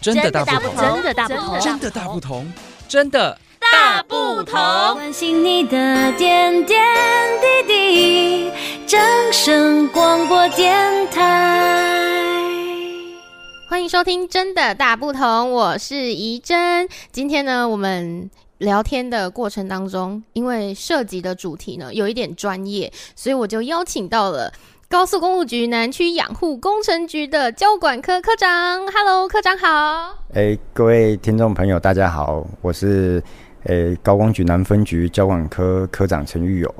[0.00, 2.52] 真的大不同，真的大不同，真的大不同，
[2.88, 4.54] 真的大不同。
[4.94, 6.80] 关心你的点点
[7.66, 8.52] 滴滴，
[8.86, 9.00] 掌
[9.32, 12.40] 声广播电台。
[13.68, 16.88] 欢迎收听《真的大不同》，我是怡珍。
[17.10, 24.52] 今天呢，我们聊天的过程当中，因为涉及的主题呢有一点专业，所以我就邀请到了。
[24.90, 28.48] 高速公路局南区养护工程局的交管科科长
[28.90, 29.66] ，Hello，科长好。
[30.32, 33.22] 哎、欸，各位听众朋友，大家好，我是
[33.64, 36.74] 诶、欸、高工局南分局交管科科长陈玉友。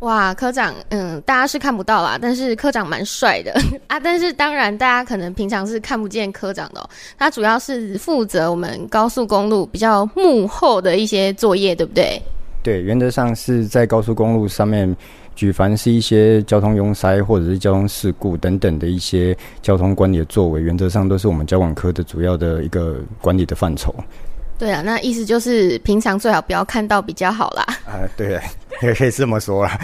[0.00, 3.54] 哇，科长，嗯，大家是看不到啦，但是科长蛮帅的
[3.86, 4.00] 啊。
[4.00, 6.90] 但是当然，大家可能平常是看不见科长的喔。
[7.16, 12.20] 他主要是负责我们高速公路比较幕后的一些作业，对不对？
[12.64, 14.96] 对，原则上是在高速公路上面。
[15.34, 23.94] 举凡是一些交通拥塞或者是交通事故等等的一些交通管理的作为，原则上都是我们交管科的主要的一个管理的范畴。
[24.58, 27.64] 对啊，那意思就是平常最好不要看到比较好啦。
[27.84, 28.40] 啊， 对，
[28.80, 29.76] 也可以这么说啦。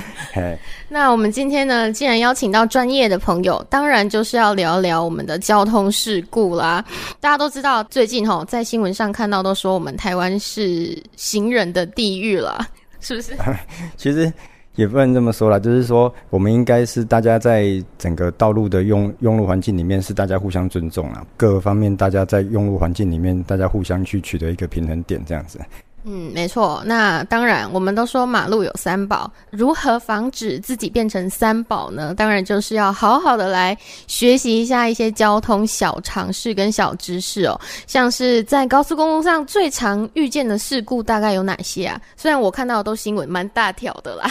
[0.89, 6.85] 那我们今天呢，既然邀请到专业的朋友，当然就是要聊聊我们的交通事故啦。
[7.19, 12.65] 大家都知道，最近吼在新闻上看到都说我们台湾是行人的地狱了，
[13.01, 13.37] 是不是？
[13.97, 14.33] 其实。
[14.79, 25.59] 也不能这么说啦，就是说，我们应该是大家在整个道路的用用路环境里面，是大家互相尊重啊，各个方面大家在用路环境里面，大家互相去取得一个平衡点，这样子。
[26.05, 26.81] 嗯，没错。
[26.87, 32.15] 那当然，我们都说马路有三宝，如何防止自己变成三宝呢？
[32.15, 37.61] 当然就是要好好的来学习一下一些交通小常识跟小知识哦。
[37.89, 42.01] 像是在高速公路上最常遇见的事故大概有哪些啊？
[42.17, 44.31] 虽然我看到的都新闻蛮大条的啦。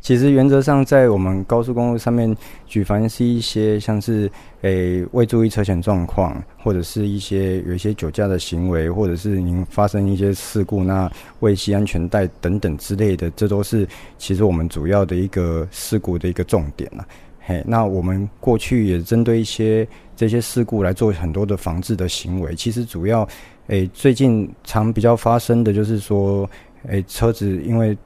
[0.00, 2.34] 其实原则上，在我们高速公路上面，
[2.66, 4.30] 举凡是一些像是
[4.62, 11.10] 诶、未注意车险状况，或者是一些有一些酒驾的行为，或者是您发生一些事故，那
[11.40, 17.06] 未系安全带等等之类的，这都是其实我们主要的一个事故的一个重点了。
[17.40, 22.54] 嘿，那我们过去也针对一些这些事故来做很多的防治的行为。
[22.54, 23.28] 其实主要
[23.66, 26.48] 诶、最近常比较发生的就是说，
[26.86, 27.96] 诶、车子因为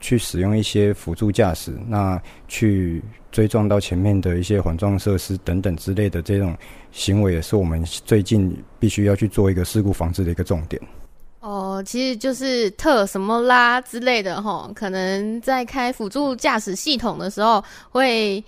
[0.00, 6.56] 去使用一些辅助驾驶，那去追撞到前面的一些缓撞设施等等之类的这种
[6.90, 10.80] 行为，也是我们最近必须要去做一个事故防治的一个重点。
[11.40, 18.42] 哦，其实就是特什么啦之类的哈，可能在开辅助驾驶系统的时候会。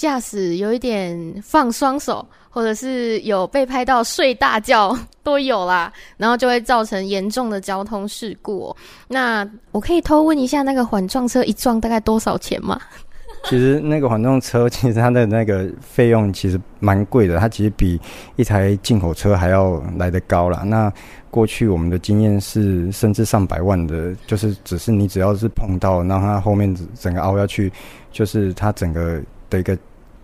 [0.00, 8.74] 驾驶有一点放双手，或者是有被拍到睡大觉都有啦， 然后就会造成严重的交通事故。
[9.08, 12.80] 那我可以偷问一下，那个缓撞车一撞大概多少钱吗？
[13.44, 18.00] 其实那个缓撞车，其实它的那个费用其实蛮贵的，它其实比
[18.36, 20.62] 一台进口车还要来得高啦。
[20.64, 20.90] 那
[21.30, 27.70] 过去我们的经验是，甚至上百万的，就是只是你只要是碰到，然后它后面整个凹下去，
[28.10, 29.76] 就是它整个的一个。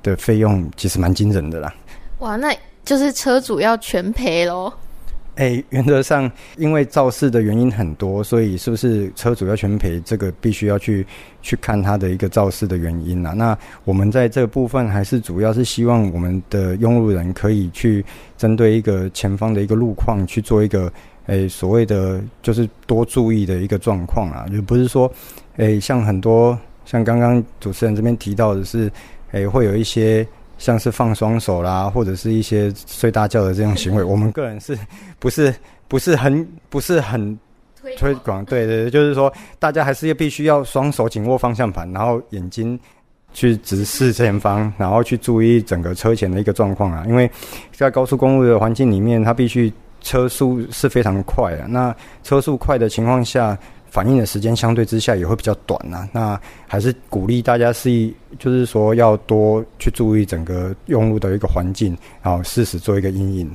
[0.06, 1.74] 的费用其实蛮惊人的啦，
[2.20, 4.72] 哇，那就是车主要全赔喽？
[5.34, 10.00] 哎、欸，原则上，因为肇事的原因很多，所以是不是车主要全赔？
[10.04, 11.04] 这个必须要去
[11.42, 13.32] 去看他的一个肇事的原因啦。
[13.32, 18.02] 那我们在这个部分还是主要是希望我们的用路人可以去
[18.38, 20.86] 针对一个前方的一个路况去做一个
[21.26, 25.10] 哎、欸、所谓的就是多注意的一个状况啊，就不是说
[25.56, 28.90] 哎、欸、像很多像刚刚主持人这边提到的是。
[29.32, 30.26] 诶、欸，会有一些
[30.58, 34.78] 像是放双手啦，或者是一些睡大觉的这种行为， 我们个人是
[35.18, 35.54] 不是
[35.88, 37.38] 不是很不是很
[37.96, 38.44] 推广？
[38.44, 42.78] 对对对，就是说大家还是要必须要双手紧握方向盘，然后眼睛
[43.32, 47.04] 去直视前方，然后去注意整个车前的一个状况啊。
[47.06, 47.30] 因为
[47.72, 51.66] 在高速公路的环境里面，它必须车速是非常快的。
[51.68, 53.56] 那车速快的情况下，
[53.96, 63.50] 反应的时间相对之下也会比较短呐、啊，那还是鼓励大家是，就是说要多去注意整个用路的一个环境，然后适时做一个阴影。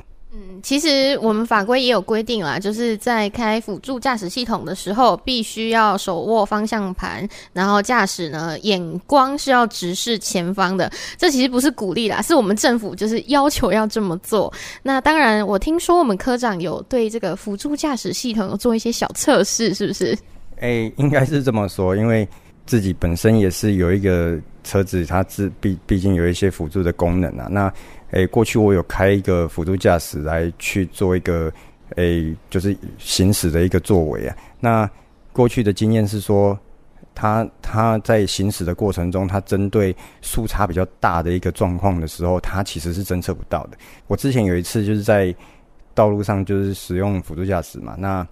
[0.62, 10.92] 其实我们法规也有规定啦，就是在开辅助驾驶系统的时候，必须要手握方向盘，然后驾驶呢眼光是要直视前方的。
[11.18, 14.52] 这其实不是鼓励啦，是我们政府就是要求要这么做。
[14.84, 20.18] 那当然，我听说我们科长有对这个辅助驾驶系统有做一些小测试，是不是？
[20.60, 22.28] 哎、欸，应该是这么说，因为
[22.66, 27.48] 自己本身也是有一个车子，它自毕毕竟有一些辅助的功能啊。
[27.50, 27.74] 那
[28.12, 31.52] 诶、过去我有开一个辅助驾驶来去做一个
[31.96, 34.36] 诶、就是行驶的一个作为啊。
[34.60, 34.90] 那
[35.34, 36.58] 过去的经验是说，
[37.16, 43.78] 他他在行驶的过程中，他针对速差比较大的一个状况的时候，他其实是侦测不到的。
[44.08, 45.34] 我之前有一次就是在
[45.94, 48.26] 道路上就是使用辅助驾驶嘛，那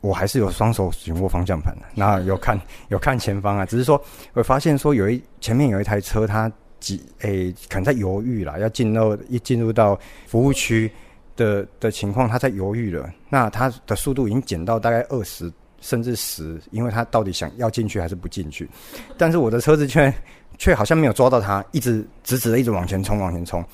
[0.00, 4.00] 我还是有双手紧握方向盘的，那有看有看前方啊，只是说
[4.34, 6.50] 我发现说有一前面有一台车，它
[6.80, 10.90] 几诶可能在犹豫啦，要进入一进入到服务区
[11.36, 18.68] 的的情况，它在犹豫了，那它的速度已经减到大概二十甚至十，因为它到底想要进去还是不进去，
[19.16, 20.12] 但是我的车子却
[20.58, 23.64] 却好像没有抓到它，一直直直的一直往前冲往前冲，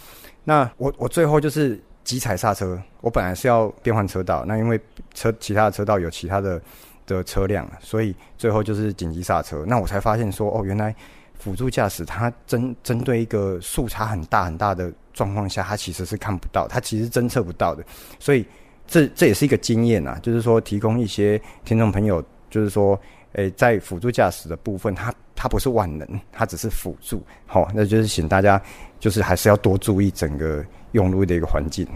[0.45, 1.83] 那我我最后就是。
[2.05, 4.81] 急踩刹车，我本来是要变换车道，那因为
[5.15, 6.61] 车其他的车道有其他的
[7.07, 9.65] 的车辆，所以最后就是紧急刹车。
[9.67, 10.95] 那我才发现说，哦，原来
[11.39, 17.85] 辅助驾驶它针针对一个速差很大很大的状况下，它其实是看不到，它其实侦测不到的。
[18.19, 18.47] 所以
[18.87, 22.99] 这这也是一个经验啊，就是说提供一些听众朋友，就是说，
[23.33, 27.23] 诶，在辅助驾驶的部分，它它不是万能，它只是辅助。
[27.47, 28.61] 好，那就是请大家
[28.99, 30.65] 就是还是要多注意整个。
[30.93, 31.89] 用路的一个环境。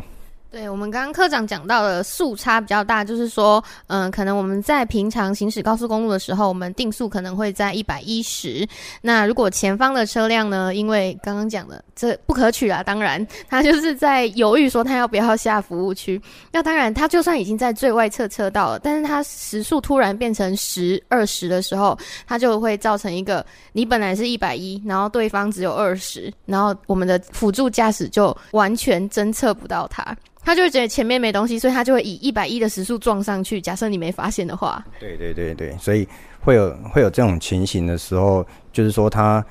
[0.48, 8.66] 对，我们刚刚科长讲到的速差比较大，就是说，嗯、可能我们在平常行驶高速公路的时候，我们定速可能会在一百一十。
[9.02, 16.19] 那如果前方的车辆呢，因为刚刚讲的这不可取啊，当然他就是在犹豫说他要不要下服务区。
[16.50, 30.16] 那当然，他就算已经在最外侧车道了，但是他时速突然变成十二十的时候，他就会造成一个你本来是一百一，然后对方只有二十，然后我们的辅助驾驶就完全侦测不到他。
[30.46, 33.60] 他就会觉得前面没东西，所以他就会以一百一的时速撞上去。
[33.60, 36.06] 假设你没发现的话，对对对对，所以
[36.38, 39.44] 会有会有这种情形的时候，就是说他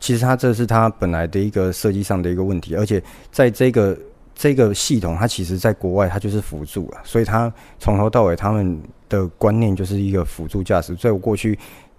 [0.00, 3.00] 其实他这是他本来的一个设计上的一个问题，而且
[3.30, 3.96] 在这个
[4.34, 8.76] 这个系统，它其实在国外它就是辅助啊，所以他从头到尾他们
[9.08, 10.96] 的观念就是一个辅助驾驶。
[10.96, 11.56] 在我过去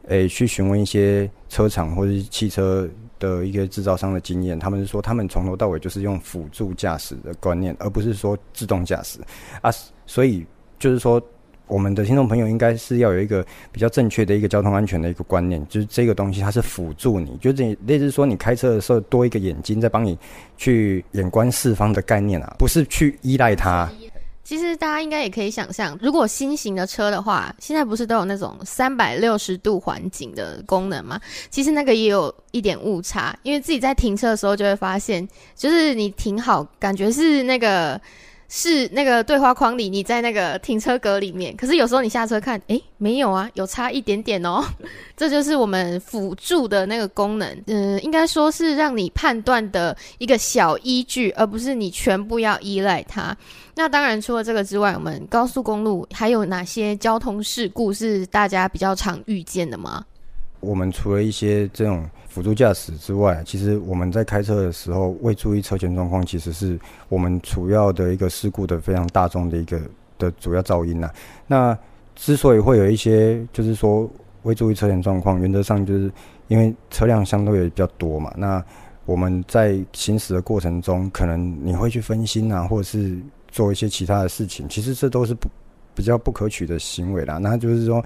[0.10, 2.86] 诶、去询问一些车厂或者是汽车。
[3.22, 9.20] 的一个制造商的经验，他们是说，他们从头到尾就是用辅助驾驶的观念，而不是说自动驾驶
[9.62, 9.72] 啊。
[10.06, 10.46] 所以
[10.80, 11.22] 就是说，
[11.68, 20.18] 我们的听众朋友应该是要有一个比较正确的一个交通安全的一个观念，就是这个东西它是辅助你，就是类似说你开车的时候多一个眼睛在帮你
[20.58, 23.90] 去眼观四方的概念啊，不是去依赖它。
[24.44, 31.20] 其实大家应该也可以想象，如果新型的车的话，现在不是都有那种三百六十度环景的功能吗？
[31.50, 38.00] 其实那个也有一点误差，因为自己在停车的时候就会发现，就是你停好，感觉是那个。
[38.54, 44.62] 是那个对话框里，你在那个停车格里面，可是有时候你下车看，诶，没有啊，有差一点点哦。
[45.16, 53.34] 这就是我们辅助的那个功能，嗯、呃，应该说是让你判断的一个小依据，而不是你全部要依赖它。
[53.74, 60.04] 那当然，除了这个之外，我们高速公路还有哪些交通事故是大家比较常遇见的吗？
[60.62, 62.04] 我们除了一些这种。
[62.32, 66.80] 辅助驾驶之外，其实我们在开车的时候未注意车前状况，其实是
[67.10, 69.82] 我们主要的一个事故的非常大众的一个
[70.18, 71.12] 的主要噪音呐。
[71.46, 71.78] 那
[72.16, 74.10] 之所以会有一些，就是说
[74.44, 76.10] 未注意车前状况，原则上就是
[76.48, 78.34] 因为车辆相对也比较多嘛。
[78.38, 78.64] 那
[79.04, 83.18] 我们在行驶的过程中，可能你会去分心啊，或者是
[83.50, 85.50] 做一些其他的事情，其实这都是不
[85.94, 87.40] 比较不可取的行为啦。
[87.40, 88.02] 那就是说，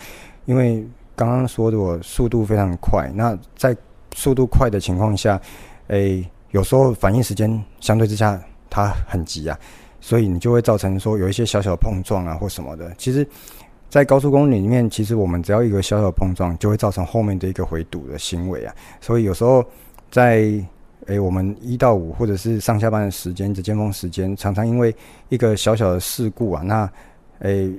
[0.46, 0.84] 因为
[1.16, 3.76] 刚刚说的我速度非常快，那在
[4.14, 5.40] 速度快的情况下，
[5.88, 9.58] 诶、有时候反应时间相对之下它很急啊，
[10.02, 12.94] 所以你就会造成说有一些小小碰撞啊或什么的。
[12.98, 13.26] 其实，
[13.90, 18.76] 在高速公路里面，其实我们只要一个小小碰撞，就会造成后面的一个回堵的行为啊。
[19.00, 19.64] 所以有时候
[20.12, 20.52] 在
[21.08, 24.94] 诶、我们一到五或者是上下班的时间、的尖峰时间，常常因为
[25.30, 26.90] 一个小小的事故啊，那
[27.40, 27.72] 诶。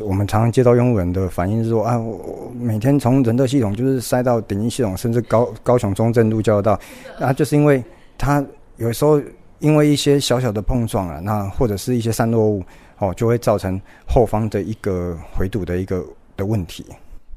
[0.00, 6.80] 我们常常接到用户人的反应是说啊，我每天从人的系统就是塞到顶一系统，甚至高高雄中正路交流道，
[7.18, 7.82] 啊，就是因为
[8.16, 8.44] 他
[8.76, 9.20] 有时候
[9.58, 12.62] 因为一些小小的碰撞啊，那或者是一些散落物
[12.98, 16.04] 哦，就会造成后方的一个回堵的一个
[16.36, 16.84] 的问题。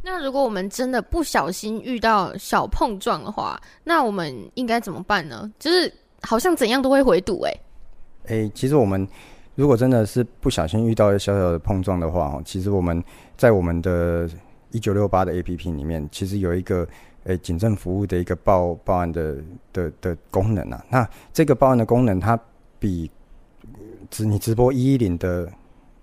[0.04, 5.52] 那如果我们真的不小心遇到小碰撞的话，那我们应该怎么办呢？
[5.60, 7.62] 就是好像怎样都会回堵哎、欸。
[8.26, 9.08] 哎、欸，其实我们。
[9.62, 13.04] 如果真的是不小心遇到小小的碰撞的话，哦其实我们
[13.38, 14.28] 在我们的
[14.72, 16.88] 一九六八的 APP 里面，其实有一个
[17.26, 19.38] 诶警政服务的一个报报案的
[19.72, 20.84] 的的功能啊。
[20.90, 22.36] 那这个报案的功能，它
[22.80, 23.12] 比
[24.10, 25.48] 直你直播一一零的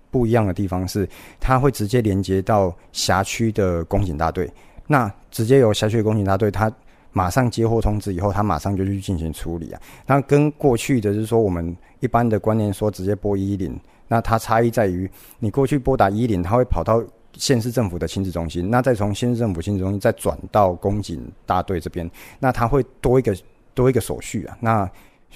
[0.09, 1.05] 不一样的地方是，
[1.37, 4.49] 它会直接连接到辖区的公警大队。
[4.87, 6.71] 那直接由辖区的公警大队，它
[7.11, 9.81] 马上接获通知以后，他马上就去进行处理啊。
[10.05, 23.35] 那跟过去的就是说，我们一般的观念说直接拨一零，那它差异在于，你过去拨打一零，它会跑到县市政府的亲子中心，那再从县市政府亲子中心再转到公警大队这边，那它会多一个
[23.73, 24.57] 多一个手续啊。
[24.59, 24.89] 那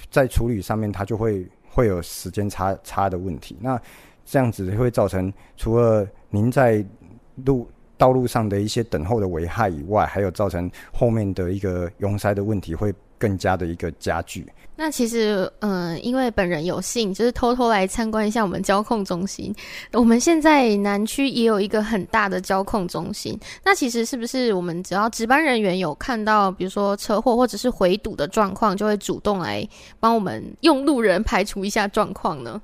[0.09, 3.57] 在处理上面，它就会会有时间差差的问题。
[3.61, 3.79] 那
[4.25, 6.83] 这样子会造成除了您在
[7.45, 14.45] 路道路上的一些等候的危害以外，还有造成后面的一个拥塞的问题会更加的一个加剧。
[14.75, 19.53] 那其实，嗯，因为本人有幸就是偷偷来参观一下我们交控中心。
[19.91, 23.39] 我们现在南区也有一个很大的交控中心。
[23.63, 29.65] 那其实是不是我们只要值班人员有看到，比如说车祸或者是回堵的状况，就会主动来
[29.99, 32.59] 帮我们用路人排除一下状况呢？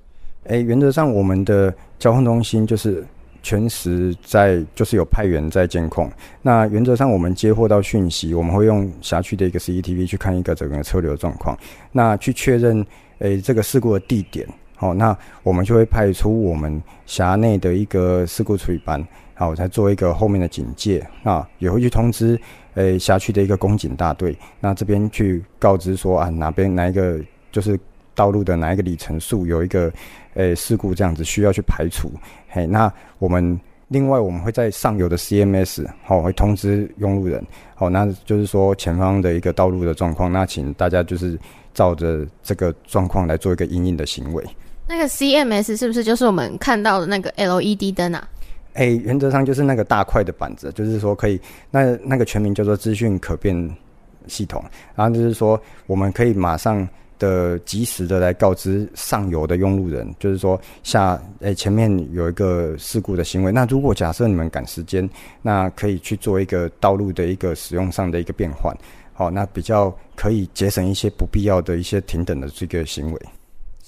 [0.45, 3.05] 诶、欸，原则上我们的交控中心就是。
[3.41, 6.11] 全时在就是有派员在监控。
[6.41, 11.57] 那原则上，我们接获到讯息，我们会用辖区的一个 CCTV 去看一个整个车流状况，
[11.91, 12.85] 那去确认
[13.19, 14.47] 诶、这个事故的地点。
[14.75, 21.05] 好，那我们就会派出我们辖内的一个事故处理班，好，再做一个后面的警戒。
[21.21, 22.39] 那也会去通知
[22.75, 27.19] 诶辖区的一个公警大队，那这边去告知说啊哪边哪一个
[27.51, 27.77] 就是
[28.15, 29.91] 道路的哪一个里程数有一个。
[30.35, 32.09] 诶、欸，事故这样子需要去排除。
[32.49, 41.37] 嘿，那我们另外我们会在上游的 CMS 好、哦、会通知用路人，好、哦，那就是说前方的一个道路的状况，那请大家就是
[41.73, 44.45] 照着这个状况来做一个因应的行为。
[44.87, 48.29] 那个 CMS 是不是就是我们看到的那个 LED 灯啊？
[48.73, 53.75] 诶、欸，原则上就是那个大块的板子，就是说可以，那那个全名叫做资讯可变
[54.27, 54.63] 系统，
[54.95, 56.87] 然后就是说我们可以马上。
[57.19, 63.51] 的及时的来告知上游的用路人，就是说下诶、前面有一个事故的行为。
[63.51, 65.07] 那如果假设你们赶时间，
[65.41, 68.75] 那可以去做一个道路的一个使用上的一个变换，
[69.13, 73.21] 好，那比较可以节省一些不必要的一些停等的这个行为。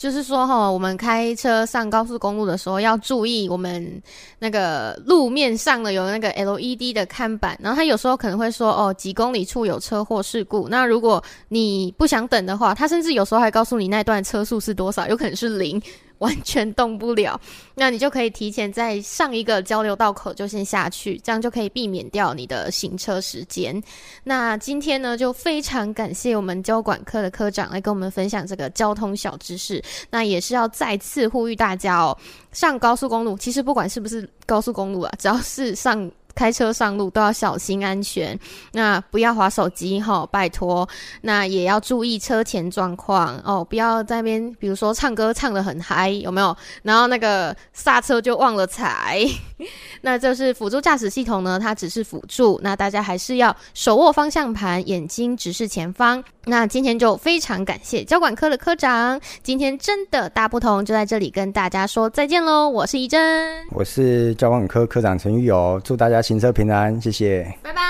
[0.01, 4.01] 就是说哈，我们开车上高速公路的时候要注意，我们
[4.39, 10.67] 那个路面上的有那个 LED 的看板，然后它有时候可能会说哦，几公里处有车祸事故。
[10.67, 15.79] 那如果你不想等的话，它甚至有时候还告诉你那段车速是多少，有可能是零。
[16.21, 17.39] 完全动不了，
[17.75, 23.79] 那你就可以提前在上一个交流道口就先下去，这样就可以避免掉你的行车时间。
[24.23, 29.83] 那今天呢，就非常感谢我们交管科的科长来跟我们分享这个交通小知识。
[30.09, 32.17] 那也是要再次呼吁大家哦，
[32.51, 36.09] 上高速公路，其实不管是不是高速公路啊，只要是上。
[36.35, 38.37] 开车上路都要小心安全，
[38.73, 40.87] 那不要划手机哈，拜托。
[41.21, 46.55] 那也要注意车前状况哦，不要在那边，比如说唱歌唱得很嗨，有没有？
[46.83, 49.25] 然后那个刹车就忘了踩。
[50.01, 56.23] 那就是辅助驾驶系统呢，它只是辅助，那大家还是要手握方向盘，眼睛直视前方。
[56.45, 62.67] 那今天就非常感谢交管科的科长，今天真的大不同，就在这里跟大家说再见喽。
[62.67, 67.81] 我是怡珍，我是交管科科长陈玉友，祝大家家行车平安，谢谢，拜拜。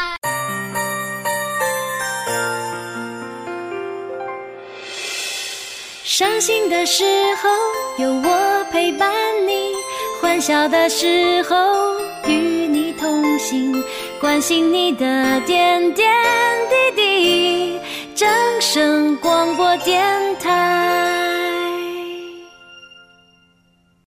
[6.05, 7.03] 伤心的时
[7.41, 7.49] 候
[8.01, 9.11] 有我陪伴
[9.45, 9.73] 你，
[10.21, 11.55] 欢笑的时候
[12.25, 12.33] 与
[12.67, 13.83] 你同行，
[14.21, 16.09] 关心你的点点
[16.69, 17.79] 滴滴。
[18.15, 18.29] 掌
[18.61, 20.01] 声广播电
[20.39, 21.20] 台。